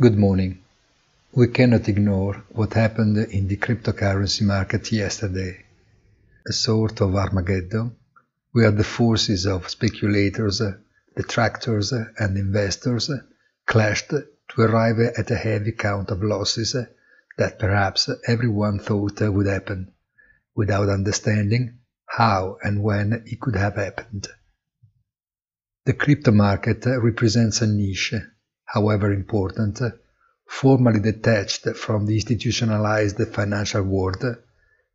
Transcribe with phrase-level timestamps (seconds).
[0.00, 0.62] Good morning.
[1.32, 5.64] We cannot ignore what happened in the cryptocurrency market yesterday.
[6.46, 7.96] A sort of Armageddon,
[8.52, 10.62] where the forces of speculators,
[11.16, 13.10] detractors, and investors
[13.66, 16.76] clashed to arrive at a heavy count of losses
[17.36, 19.90] that perhaps everyone thought would happen,
[20.54, 24.28] without understanding how and when it could have happened.
[25.86, 28.14] The crypto market represents a niche
[28.68, 29.80] however important,
[30.46, 34.24] formally detached from the institutionalized financial world,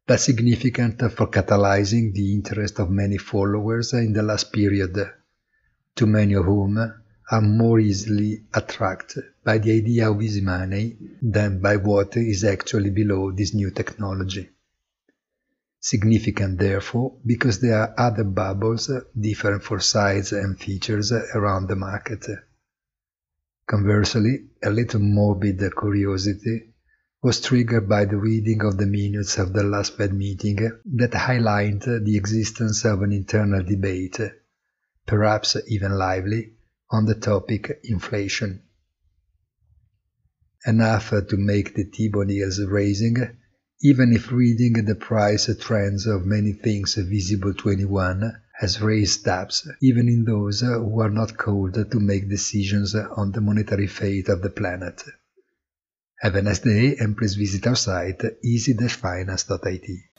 [0.06, 4.96] but significant for catalyzing the interest of many followers in the last period,
[5.96, 6.78] too many of whom
[7.32, 12.90] are more easily attracted by the idea of easy money than by what is actually
[12.90, 14.50] below this new technology.
[15.80, 22.26] Significant, therefore, because there are other bubbles, different for size and features, around the market.
[23.66, 26.74] Conversely, a little morbid curiosity
[27.22, 32.04] was triggered by the reading of the minutes of the last Fed meeting that highlighted
[32.04, 34.20] the existence of an internal debate,
[35.06, 36.54] perhaps even lively,
[36.92, 38.62] on the topic inflation.
[40.66, 42.32] Enough to make the T-bond
[42.70, 43.16] raising,
[43.82, 49.68] even if reading the price trends of many things visible to anyone has raised doubts
[49.82, 54.30] even in those uh, who are not called to make decisions on the monetary fate
[54.30, 55.02] of the planet.
[56.20, 60.13] Have a nice day and please visit our site easy-finance.it.